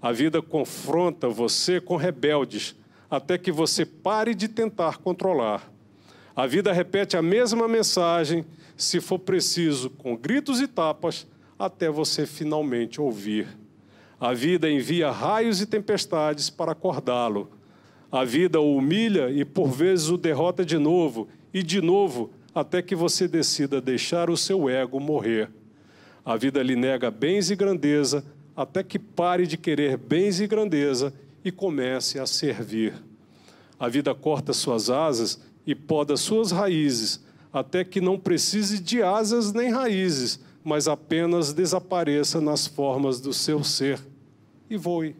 [0.00, 2.76] A vida confronta você com rebeldes,
[3.10, 5.73] até que você pare de tentar controlar.
[6.36, 8.44] A vida repete a mesma mensagem,
[8.76, 11.26] se for preciso, com gritos e tapas,
[11.56, 13.46] até você finalmente ouvir.
[14.18, 17.50] A vida envia raios e tempestades para acordá-lo.
[18.10, 22.82] A vida o humilha e por vezes o derrota de novo e de novo, até
[22.82, 25.50] que você decida deixar o seu ego morrer.
[26.24, 28.24] A vida lhe nega bens e grandeza,
[28.56, 31.12] até que pare de querer bens e grandeza
[31.44, 32.94] e comece a servir.
[33.78, 39.52] A vida corta suas asas e poda suas raízes, até que não precise de asas
[39.52, 44.00] nem raízes, mas apenas desapareça nas formas do seu ser
[44.68, 45.14] e voe.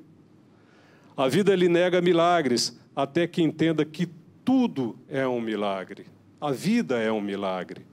[1.17, 4.09] A vida lhe nega milagres, até que entenda que
[4.45, 6.07] tudo é um milagre.
[6.41, 7.87] A vida é um milagre.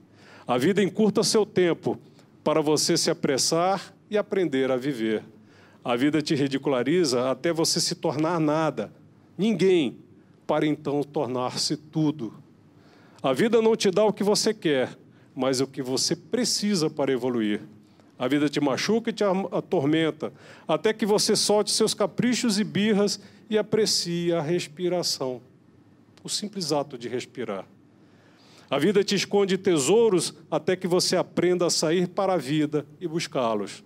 [0.46, 1.98] A vida encurta seu tempo,
[2.42, 5.22] para você se apressar e aprender a viver.
[5.84, 8.92] A vida te ridiculariza até você se tornar nada,
[9.38, 9.98] ninguém,
[10.46, 12.41] para então tornar-se tudo.
[13.22, 14.98] A vida não te dá o que você quer,
[15.32, 17.60] mas o que você precisa para evoluir.
[18.18, 20.32] A vida te machuca e te atormenta,
[20.66, 25.40] até que você solte seus caprichos e birras e aprecie a respiração.
[26.24, 27.64] O simples ato de respirar.
[28.68, 33.06] A vida te esconde tesouros até que você aprenda a sair para a vida e
[33.06, 33.84] buscá-los.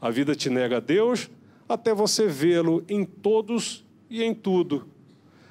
[0.00, 1.28] A vida te nega a Deus
[1.68, 4.88] até você vê-lo em todos e em tudo.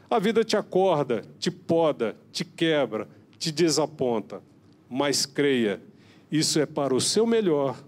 [0.10, 3.08] A vida te acorda, te poda, te quebra,
[3.38, 4.42] te desaponta,
[4.90, 5.82] mas creia,
[6.32, 7.82] isso é para o seu melhor,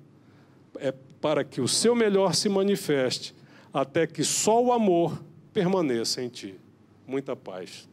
[0.76, 3.36] é para que o seu melhor se manifeste,
[3.74, 5.22] até que só o amor
[5.54, 6.56] permaneça em ti.
[7.06, 7.88] Muita paz.